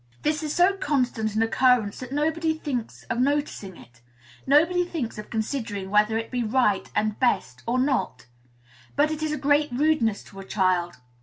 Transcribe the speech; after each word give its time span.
This 0.23 0.41
is 0.41 0.55
so 0.55 0.73
constant 0.73 1.35
an 1.35 1.43
occurrence 1.43 1.99
that 1.99 2.11
nobody 2.11 2.55
thinks 2.57 3.03
of 3.03 3.19
noticing 3.19 3.77
it; 3.77 4.01
nobody 4.47 4.83
thinks 4.83 5.19
of 5.19 5.29
considering 5.29 5.91
whether 5.91 6.17
it 6.17 6.31
be 6.31 6.41
right 6.43 6.89
and 6.95 7.19
best, 7.19 7.61
or 7.67 7.77
not. 7.77 8.25
But 8.95 9.11
it 9.11 9.21
is 9.21 9.31
a 9.31 9.37
great 9.37 9.71
rudeness 9.71 10.23
to 10.23 10.39
a 10.39 10.43
child. 10.43 10.95